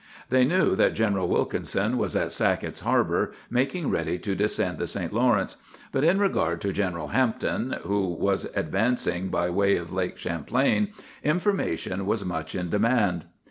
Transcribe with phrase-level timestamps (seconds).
[0.31, 5.13] They knew that General Wilkinson was at Sackett's Harbor, making ready to descend the St.
[5.13, 5.57] Lawrence;
[5.91, 10.87] but in regard to General Hampton, who was advancing by way of Lake Champlain,
[11.23, 13.25] information was much in demand.